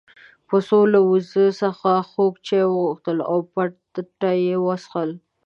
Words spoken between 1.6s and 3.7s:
څخه خوږ چای وغوښتل او په